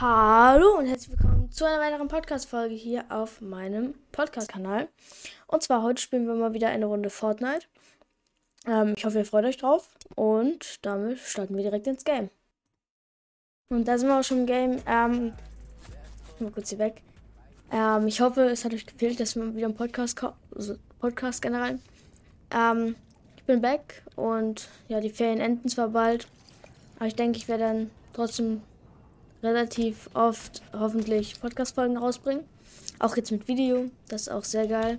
[0.00, 4.88] Hallo und herzlich willkommen zu einer weiteren Podcast-Folge hier auf meinem Podcast-Kanal.
[5.46, 7.66] Und zwar heute spielen wir mal wieder eine Runde Fortnite.
[8.66, 9.90] Ähm, ich hoffe, ihr freut euch drauf.
[10.16, 12.30] Und damit starten wir direkt ins Game.
[13.68, 14.78] Und da sind wir auch schon im Game.
[14.86, 15.34] Ähm,
[16.38, 17.02] mal kurz hier weg.
[17.70, 20.18] Ähm, ich hoffe, es hat euch gefehlt, dass wir wieder ein Podcast.
[20.56, 21.78] Also Podcast generell.
[22.50, 22.96] Ähm,
[23.36, 26.26] ich bin back und ja, die Ferien enden zwar bald.
[26.96, 28.62] Aber ich denke, ich werde dann trotzdem
[29.42, 32.44] relativ oft hoffentlich Podcast-Folgen rausbringen.
[32.98, 33.90] Auch jetzt mit Video.
[34.08, 34.98] Das ist auch sehr geil.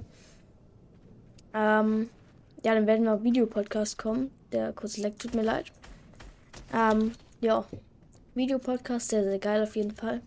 [1.54, 2.10] Ähm,
[2.64, 4.32] ja, dann werden wir auf Videopodcast kommen.
[4.52, 5.72] Der kurze Leck tut mir leid.
[6.74, 7.66] Ähm, ja.
[8.34, 10.22] Videopodcast, sehr, sehr geil auf jeden Fall.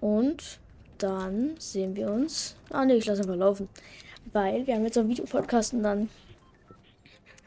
[0.00, 0.60] Und
[0.98, 2.56] dann sehen wir uns.
[2.70, 3.68] Ah ne, ich lasse einfach laufen.
[4.32, 6.10] Weil wir haben jetzt auch Videopodcast und dann.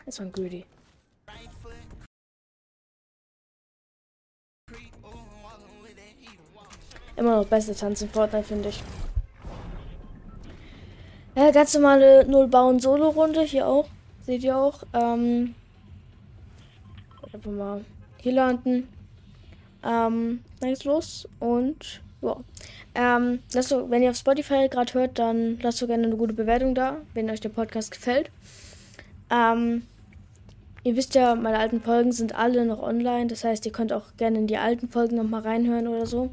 [0.05, 0.65] Ist man greedy.
[7.15, 8.81] Immer noch beste Tanz in Fortnite, finde ich.
[11.35, 13.87] Ja, ganz normale Null Bauen Solo Runde hier auch.
[14.25, 14.83] Seht ihr auch.
[14.93, 15.55] Ähm,
[17.33, 17.85] einfach mal
[18.17, 18.87] hier landen.
[19.83, 22.37] Ähm, dann geht's los und ja.
[22.93, 26.33] Ähm, lasst du, wenn ihr auf Spotify gerade hört, dann lasst doch gerne eine gute
[26.33, 28.29] Bewertung da, wenn euch der Podcast gefällt.
[29.29, 29.83] Ähm,
[30.83, 33.27] ihr wisst ja, meine alten Folgen sind alle noch online.
[33.27, 36.31] Das heißt, ihr könnt auch gerne in die alten Folgen nochmal reinhören oder so.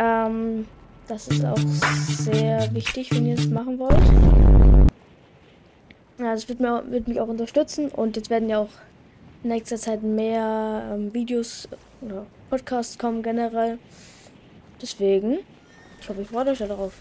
[0.00, 0.66] Ähm,
[1.08, 4.00] das ist auch sehr wichtig, wenn ihr das machen wollt.
[6.18, 8.70] Ja, das wird, mir, wird mich auch unterstützen und jetzt werden ja auch
[9.42, 11.68] in nächster Zeit mehr ähm, Videos
[12.00, 13.78] oder Podcasts kommen generell.
[14.80, 15.40] Deswegen,
[16.00, 16.94] ich hoffe, ich freut euch darauf.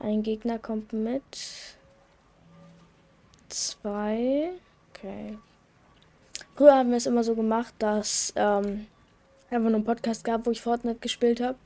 [0.00, 1.22] Ein Gegner kommt mit.
[3.48, 4.50] Zwei.
[4.92, 5.38] Okay.
[6.56, 8.86] Früher haben wir es immer so gemacht, dass ähm,
[9.50, 11.58] einfach nur einen Podcast gab, wo ich Fortnite gespielt habe.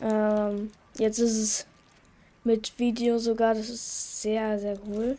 [0.00, 1.66] Ähm, jetzt ist es
[2.44, 5.16] mit Video sogar, das ist sehr, sehr cool.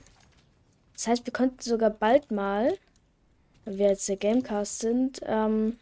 [0.94, 2.74] Das heißt, wir könnten sogar bald mal,
[3.66, 5.78] weil wir jetzt der Gamecast sind, ähm,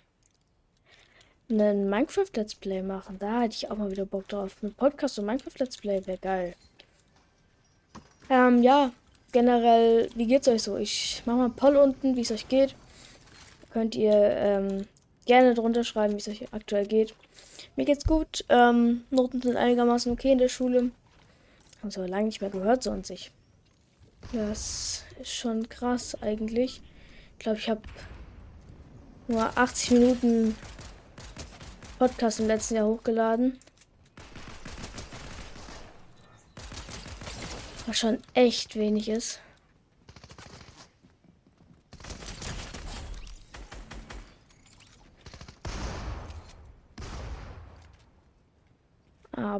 [1.50, 3.18] einen Minecraft Let's Play machen.
[3.20, 4.58] Da hätte ich auch mal wieder Bock drauf.
[4.64, 6.56] Ein Podcast und Minecraft Let's Play wäre geil.
[8.30, 8.92] Ähm, ja,
[9.32, 10.78] generell, wie geht's euch so?
[10.78, 12.76] Ich mache mal einen Poll unten, wie es euch geht.
[13.72, 14.88] Könnt ihr ähm,
[15.26, 17.16] gerne drunter schreiben, wie es euch aktuell geht.
[17.76, 18.46] Mir geht's gut.
[18.50, 20.92] Ähm, Noten sind einigermaßen okay in der Schule.
[21.80, 23.32] Haben es aber lange nicht mehr gehört, so an sich.
[24.34, 26.82] Das ist schon krass eigentlich.
[27.34, 27.82] Ich glaube, ich habe
[29.28, 30.56] nur 80 Minuten
[32.00, 33.60] Podcast im letzten Jahr hochgeladen.
[37.88, 39.40] Was schon echt wenig ist.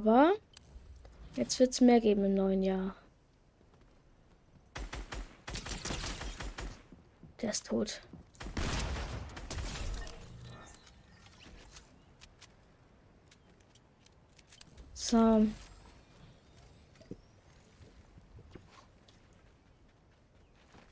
[0.06, 0.34] Aber
[1.36, 2.96] jetzt wird es mehr geben im neuen Jahr.
[7.42, 8.02] Der ist tot.
[14.94, 15.48] So.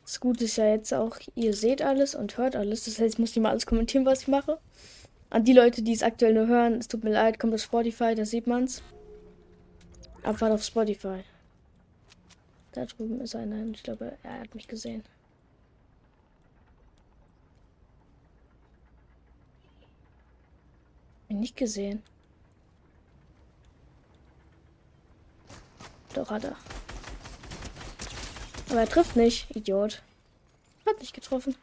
[0.06, 2.86] Das Gute ist ja jetzt auch, ihr seht alles und hört alles.
[2.86, 4.58] Das heißt, ich muss nicht mal alles kommentieren, was ich mache.
[5.30, 8.16] An die Leute, die es aktuell nur hören, es tut mir leid, kommt auf Spotify,
[8.16, 8.82] da sieht man's.
[10.24, 11.24] Abfahrt auf Spotify.
[12.72, 15.04] Da drüben ist einer ich glaube, er hat mich gesehen.
[21.30, 22.02] Nicht gesehen.
[26.14, 26.56] Doch hat er.
[28.70, 30.04] Aber er trifft nicht, Idiot.
[30.86, 31.56] Hat nicht getroffen.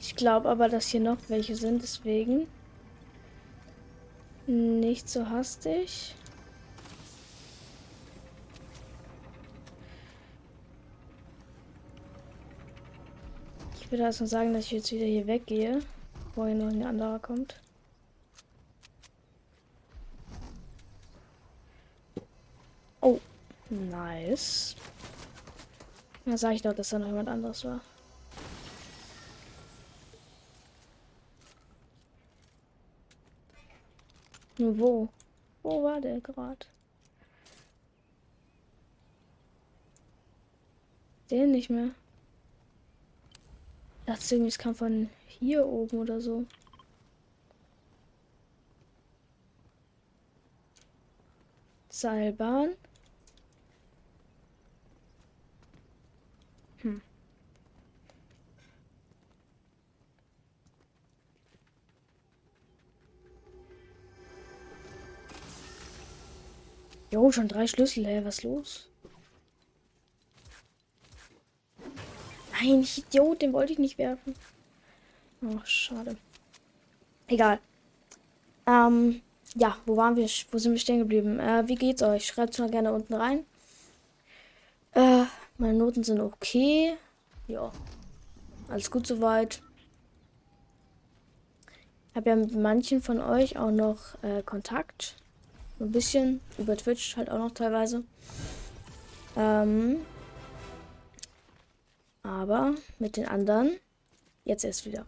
[0.00, 2.46] Ich glaube aber, dass hier noch welche sind, deswegen
[4.48, 6.14] nicht so hastig.
[13.80, 15.80] Ich würde erstmal sagen, dass ich jetzt wieder hier weggehe,
[16.34, 17.60] wo hier noch ein anderer kommt.
[23.00, 23.18] Oh,
[23.70, 24.76] nice.
[26.24, 27.80] Da sage ich doch, dass da noch jemand anderes war.
[34.58, 35.08] Nur wo?
[35.62, 36.66] Wo war der gerade?
[41.30, 41.90] Den nicht mehr.
[44.00, 46.44] Ich dachte irgendwie, es kam von hier oben oder so.
[51.90, 52.74] Seilbahn.
[56.78, 57.02] Hm.
[67.10, 68.88] Jo, schon drei Schlüssel, ey, was los?
[72.52, 74.34] Nein, ich Idiot, den wollte ich nicht werfen.
[75.42, 76.16] Oh, schade.
[77.28, 77.60] Egal.
[78.66, 79.22] Ähm,
[79.54, 80.28] ja, wo waren wir?
[80.50, 81.38] Wo sind wir stehen geblieben?
[81.38, 82.26] Äh, wie geht's euch?
[82.26, 83.46] Schreibt es mal gerne unten rein.
[84.92, 85.24] Äh,
[85.56, 86.96] meine Noten sind okay.
[87.46, 87.72] Ja.
[88.68, 89.62] Alles gut soweit.
[92.14, 95.16] Habe ja mit manchen von euch auch noch äh, Kontakt.
[95.80, 96.40] Ein bisschen.
[96.58, 98.04] Über Twitch halt auch noch teilweise.
[99.36, 99.98] Ähm,
[102.22, 103.78] aber mit den anderen
[104.44, 105.06] jetzt erst wieder.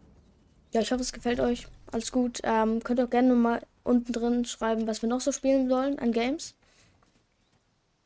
[0.72, 1.66] Ja, ich hoffe, es gefällt euch.
[1.90, 2.40] Alles gut.
[2.44, 6.12] Ähm, könnt auch gerne mal unten drin schreiben, was wir noch so spielen sollen an
[6.12, 6.54] Games.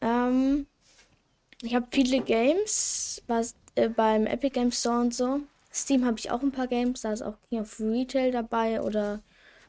[0.00, 0.66] Ähm,
[1.62, 5.40] ich habe viele Games, was äh, beim Epic Games Store und so.
[5.72, 9.20] Steam habe ich auch ein paar Games, da ist auch King of Retail dabei oder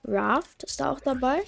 [0.04, 1.42] Raft ist da auch dabei.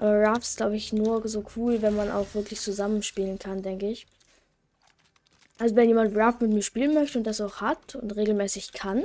[0.00, 3.90] Aber Raft ist, glaube ich, nur so cool, wenn man auch wirklich zusammenspielen kann, denke
[3.90, 4.06] ich.
[5.58, 9.04] Also wenn jemand Raft mit mir spielen möchte und das auch hat und regelmäßig kann,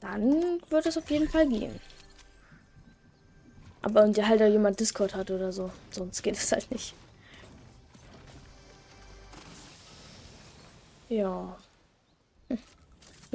[0.00, 1.80] dann wird es auf jeden Fall gehen.
[3.80, 5.70] Aber und ja halt da jemand Discord hat oder so.
[5.90, 6.92] Sonst geht es halt nicht.
[11.08, 11.56] Ja.
[12.50, 12.58] Hm.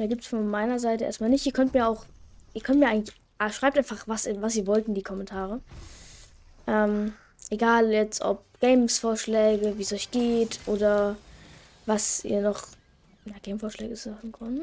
[0.08, 1.44] Gibt es von meiner Seite erstmal nicht.
[1.44, 2.04] Ihr könnt mir auch.
[2.54, 3.16] Ihr könnt mir eigentlich.
[3.38, 5.60] Ah, schreibt einfach, was, was ihr wollt in die Kommentare.
[6.66, 7.14] Ähm,
[7.50, 11.16] egal jetzt ob Games-Vorschläge, wie es euch geht oder
[11.84, 12.62] was ihr noch.
[13.24, 14.62] Ja, Game-Vorschläge ist auch im Grunde.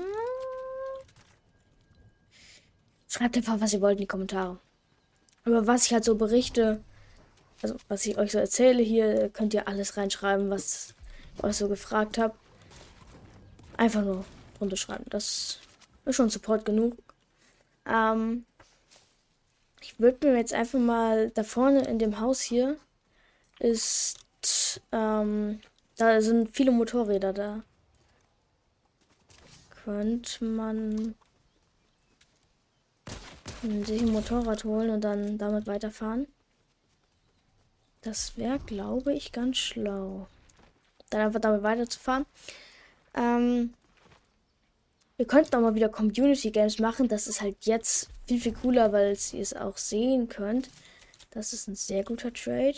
[3.07, 4.57] Schreibt einfach, was ihr wollt in die Kommentare.
[5.45, 6.81] Aber was ich halt so berichte,
[7.61, 10.93] also was ich euch so erzähle hier, könnt ihr alles reinschreiben, was
[11.37, 12.33] ich euch so gefragt habe.
[13.77, 14.25] Einfach nur
[14.57, 15.05] drunter schreiben.
[15.09, 15.59] Das
[16.05, 16.97] ist schon Support genug.
[17.85, 18.45] Ähm,
[19.83, 22.77] ich würde mir jetzt einfach mal da vorne in dem Haus hier
[23.59, 25.59] ist, ähm,
[25.97, 27.63] da sind viele Motorräder da.
[29.83, 31.15] Könnte man
[33.61, 36.27] sich ein Motorrad holen und dann damit weiterfahren.
[38.01, 40.27] Das wäre, glaube ich, ganz schlau.
[41.09, 42.25] Dann einfach damit weiterzufahren.
[43.15, 43.73] Ähm,
[45.23, 47.07] wir könnten auch mal wieder Community Games machen.
[47.07, 50.69] Das ist halt jetzt viel, viel cooler, weil ihr es auch sehen könnt.
[51.31, 52.75] Das ist ein sehr guter Trade.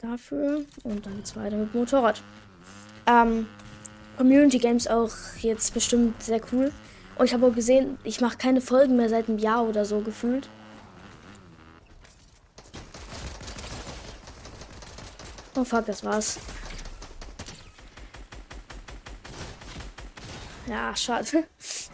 [0.00, 0.64] Dafür.
[0.84, 2.22] Und dann zweiter mit Motorrad.
[3.06, 3.46] Ähm,
[4.16, 6.72] Community Games auch jetzt bestimmt sehr cool.
[7.18, 10.00] Und ich habe auch gesehen, ich mache keine Folgen mehr seit einem Jahr oder so
[10.00, 10.48] gefühlt.
[15.54, 16.38] Oh fuck, das war's.
[20.74, 21.44] Ja, schade.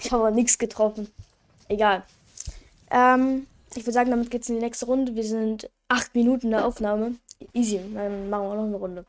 [0.00, 1.06] Ich habe nichts getroffen.
[1.68, 2.02] Egal.
[2.90, 5.14] Ähm, ich würde sagen, damit geht's in die nächste Runde.
[5.14, 7.16] Wir sind acht Minuten der Aufnahme.
[7.52, 7.78] Easy.
[7.92, 9.04] Dann machen wir noch eine Runde.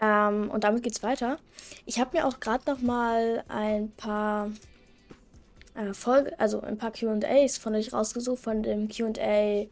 [0.00, 1.40] Ähm, und damit geht's weiter.
[1.86, 4.52] Ich habe mir auch gerade noch mal ein paar
[5.74, 9.66] äh, Folge, also ein paar Q&As von euch rausgesucht von dem Q&A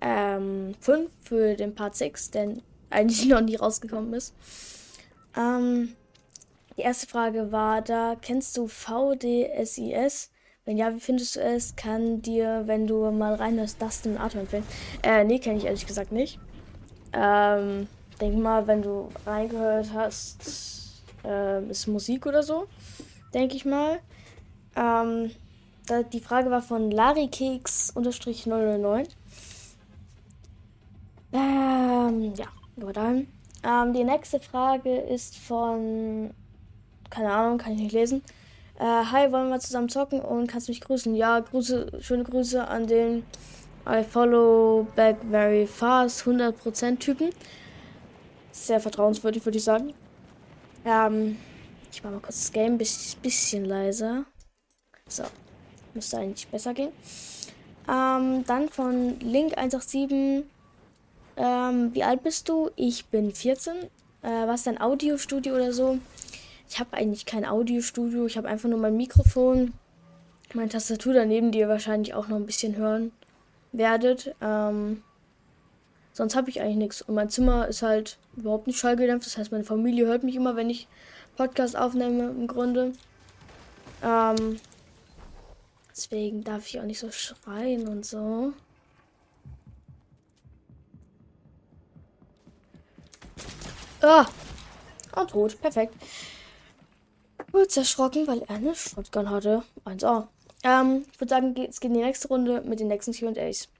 [0.00, 2.54] ähm, 5 für den Part 6, der
[2.88, 4.32] eigentlich noch nie rausgekommen ist.
[5.36, 5.94] Ähm,
[6.76, 10.30] die erste Frage war da, kennst du VDSIS?
[10.64, 11.76] Wenn ja, wie findest du es?
[11.76, 14.66] Kann dir, wenn du mal reinhörst, das den Atem empfehlen?
[15.02, 16.38] Äh, nee, kenne ich ehrlich gesagt nicht.
[17.12, 17.88] Ähm,
[18.20, 22.66] denke mal, wenn du reingehört hast, äh, ist Musik oder so.
[23.32, 24.00] Denke ich mal.
[24.74, 25.30] Ähm,
[25.86, 29.08] da, die Frage war von Larikeks-009.
[31.32, 32.46] Ähm, ja,
[32.80, 33.28] aber dann.
[33.62, 36.32] Ähm, die nächste Frage ist von.
[37.10, 38.22] Keine Ahnung, kann ich nicht lesen.
[38.78, 41.14] Äh, hi, wollen wir zusammen zocken und kannst mich grüßen?
[41.14, 43.24] Ja, Grüße, schöne Grüße an den
[43.88, 47.30] I follow back very fast 100% Typen
[48.56, 49.94] sehr vertrauenswürdig, würde ich sagen.
[50.84, 51.36] Ähm,
[51.92, 54.24] ich mache mal kurz das Game ein bisschen leiser.
[55.08, 55.24] So,
[55.94, 56.92] müsste eigentlich besser gehen.
[57.88, 60.44] Ähm, dann von Link187.
[61.38, 62.70] Ähm, wie alt bist du?
[62.76, 63.74] Ich bin 14.
[64.22, 65.98] Äh, was dein Audiostudio oder so?
[66.68, 68.26] Ich habe eigentlich kein Audiostudio.
[68.26, 69.72] Ich habe einfach nur mein Mikrofon,
[70.54, 73.12] meine Tastatur daneben, die ihr wahrscheinlich auch noch ein bisschen hören
[73.72, 74.34] werdet.
[74.40, 75.02] Ähm,
[76.16, 77.02] Sonst habe ich eigentlich nichts.
[77.02, 79.26] Und mein Zimmer ist halt überhaupt nicht schallgedämpft.
[79.26, 80.88] Das heißt, meine Familie hört mich immer, wenn ich
[81.36, 82.94] Podcast aufnehme, im Grunde.
[84.02, 84.58] Ähm,
[85.90, 88.54] deswegen darf ich auch nicht so schreien und so.
[94.00, 94.24] Ah!
[95.16, 95.60] Und tot.
[95.60, 95.92] Perfekt.
[97.56, 99.62] Kurz erschrocken, weil er eine Shotgun hatte.
[99.86, 100.26] 1A.
[100.62, 103.70] Ähm, ich würde sagen, es geht in die nächste Runde mit den nächsten QAs.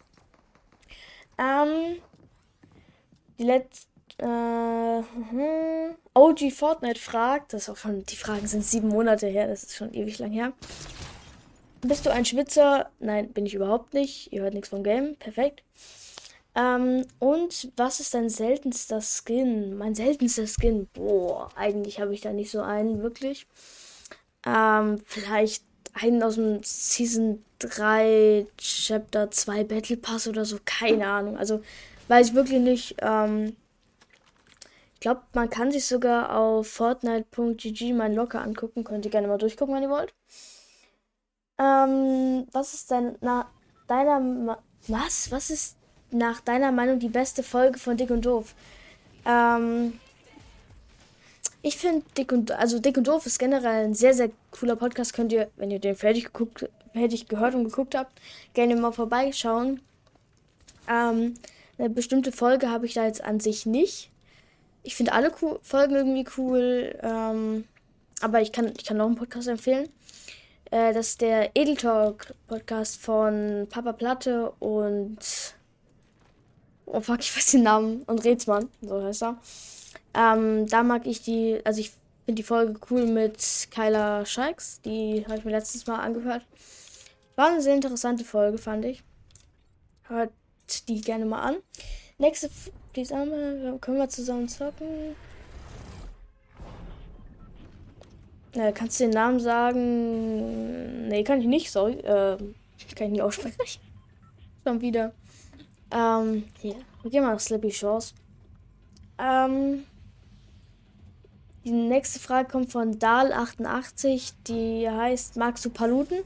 [1.36, 1.96] Ähm,
[3.38, 3.86] die letzte.
[4.16, 9.46] Äh, hm, OG Fortnite fragt, das ist auch schon, die Fragen sind sieben Monate her,
[9.46, 10.54] das ist schon ewig lang her.
[11.82, 12.88] Bist du ein Schwitzer?
[12.98, 14.32] Nein, bin ich überhaupt nicht.
[14.32, 15.16] Ihr hört nichts vom Game.
[15.16, 15.62] Perfekt.
[16.56, 19.76] Ähm, und was ist dein seltenster Skin?
[19.76, 20.88] Mein seltenster Skin?
[20.94, 23.46] Boah, eigentlich habe ich da nicht so einen, wirklich.
[24.46, 30.58] Ähm, vielleicht einen aus dem Season 3 Chapter 2 Battle Pass oder so.
[30.64, 31.36] Keine Ahnung.
[31.36, 31.62] Also
[32.08, 32.96] weiß ich wirklich nicht.
[33.00, 33.54] Ähm,
[34.94, 38.82] ich glaube, man kann sich sogar auf fortnite.gg mein Locker angucken.
[38.82, 40.14] Könnt ihr gerne mal durchgucken, wenn ihr wollt.
[41.58, 43.50] Ähm, was ist denn na,
[43.88, 44.58] deiner Ma
[44.88, 45.30] was?
[45.30, 45.76] Was ist
[46.16, 48.54] nach deiner Meinung die beste Folge von Dick und Doof?
[49.24, 49.98] Ähm,
[51.62, 55.12] ich finde Dick und also Dick und Doof ist generell ein sehr sehr cooler Podcast.
[55.12, 58.20] Könnt ihr, wenn ihr den fertig geguckt, fertig gehört und geguckt habt,
[58.54, 59.80] gerne mal vorbeischauen.
[60.88, 61.34] Ähm,
[61.78, 64.10] eine bestimmte Folge habe ich da jetzt an sich nicht.
[64.82, 67.64] Ich finde alle cool, Folgen irgendwie cool, ähm,
[68.20, 69.88] aber ich kann ich kann noch einen Podcast empfehlen.
[70.70, 75.55] Äh, das ist der Edel Talk Podcast von Papa Platte und.
[76.86, 78.02] Oh fuck, ich weiß den Namen.
[78.04, 79.36] Und Rätsmann, so heißt er.
[80.14, 81.90] Ähm, da mag ich die, also ich
[82.24, 84.80] finde die Folge cool mit Kyla Scheiks.
[84.82, 86.46] Die habe ich mir letztes Mal angehört.
[87.34, 89.02] War eine sehr interessante Folge, fand ich.
[90.04, 90.32] Hört
[90.88, 91.56] die gerne mal an.
[92.18, 92.48] Nächste,
[92.94, 95.14] die können wir zusammen zocken.
[98.52, 101.08] Äh, kannst du den Namen sagen?
[101.08, 101.98] Nee, kann ich nicht, sorry.
[101.98, 102.38] Äh,
[102.94, 103.58] kann ich nicht aussprechen.
[104.64, 105.12] Schon wieder.
[105.90, 106.76] Ähm, hier.
[107.02, 108.14] Wir gehen mal nach Slippy Shores.
[109.18, 109.84] Ähm,
[111.64, 114.32] die nächste Frage kommt von Dahl88.
[114.46, 116.18] Die heißt, magst du Paluten?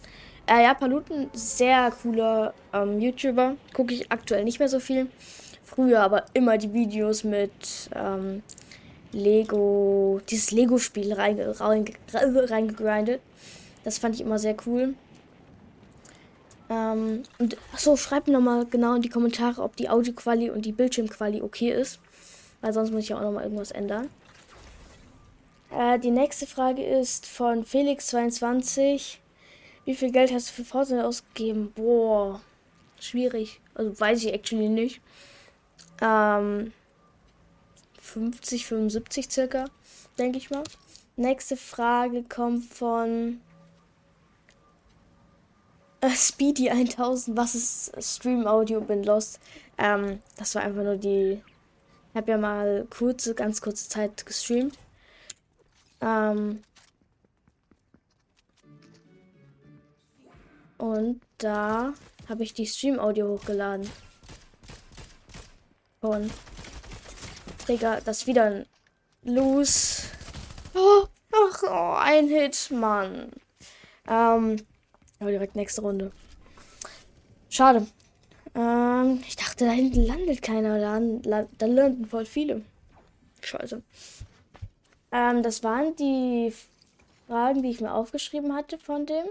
[0.46, 3.56] Äh, ja, Paluten, sehr cooler ähm, YouTuber.
[3.72, 5.08] Gucke ich aktuell nicht mehr so viel.
[5.62, 8.42] Früher aber immer die Videos mit ähm,
[9.12, 13.20] Lego, dieses Lego-Spiel reingegrindet.
[13.84, 14.94] Das fand ich immer sehr cool.
[16.70, 20.72] Ähm, und achso, schreibt mir nochmal genau in die Kommentare, ob die Audioquali und die
[20.72, 21.98] Bildschirmquali okay ist.
[22.60, 24.08] Weil sonst muss ich ja auch nochmal irgendwas ändern.
[25.70, 29.16] Äh, die nächste Frage ist von Felix22.
[29.84, 31.72] Wie viel Geld hast du für Fortnite ausgegeben?
[31.74, 32.40] Boah,
[33.00, 33.60] schwierig.
[33.74, 35.00] Also weiß ich actually nicht.
[36.00, 36.72] Ähm,
[38.00, 39.64] 50, 75 circa,
[40.18, 40.62] denke ich mal.
[41.16, 43.40] Nächste Frage kommt von
[46.08, 47.36] Speedy 1000.
[47.36, 48.80] Was ist Stream Audio?
[48.80, 49.40] Bin lost.
[49.78, 51.42] Ähm, das war einfach nur die.
[52.12, 54.76] Ich habe ja mal kurze, ganz kurze Zeit gestreamt.
[56.00, 56.62] Ähm,
[60.78, 61.92] und da
[62.28, 63.88] habe ich die Stream Audio hochgeladen.
[66.00, 66.30] Von
[67.68, 68.66] Digga, das ist wieder ein
[69.22, 70.04] Lose.
[70.74, 73.30] Oh, ach, oh, ein Hit, Mann.
[74.08, 74.66] Ähm,
[75.20, 76.10] aber direkt nächste Runde.
[77.48, 77.86] Schade.
[78.54, 80.78] Ähm, ich dachte, da hinten landet keiner.
[80.78, 82.62] Da, da landen voll viele.
[83.42, 83.82] Scheiße.
[85.12, 86.52] Ähm, das waren die
[87.26, 89.26] Fragen, die ich mir aufgeschrieben hatte von dem.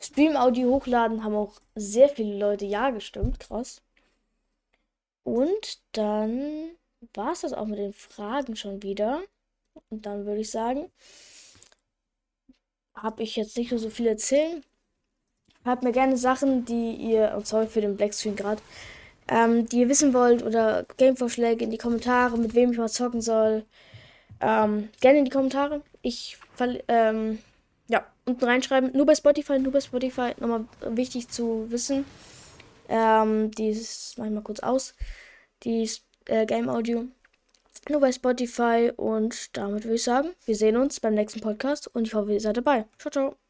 [0.00, 3.40] Stream-Audio hochladen haben auch sehr viele Leute ja gestimmt.
[3.40, 3.82] Krass.
[5.22, 6.70] Und dann
[7.14, 9.22] war es das auch mit den Fragen schon wieder.
[9.90, 10.90] Und dann würde ich sagen,
[12.94, 14.64] habe ich jetzt nicht nur so viel erzählen.
[15.64, 18.60] Habt mir gerne Sachen, die ihr, und sorry für den Blackscreen gerade,
[19.28, 23.20] ähm, die ihr wissen wollt oder Gamevorschläge in die Kommentare, mit wem ich mal zocken
[23.20, 23.64] soll.
[24.40, 25.82] Ähm, gerne in die Kommentare.
[26.02, 26.36] Ich
[26.88, 27.38] ähm,
[27.88, 28.92] ja, unten reinschreiben.
[28.92, 30.32] Nur bei Spotify, nur bei Spotify.
[30.38, 32.04] Nochmal wichtig zu wissen.
[32.88, 34.94] Ähm, die ist manchmal kurz aus.
[35.62, 35.88] Die
[36.26, 37.06] äh, Game Audio.
[37.88, 38.92] Nur bei Spotify.
[38.96, 42.40] Und damit würde ich sagen, wir sehen uns beim nächsten Podcast und ich hoffe, ihr
[42.40, 42.86] seid dabei.
[42.98, 43.41] Ciao, ciao.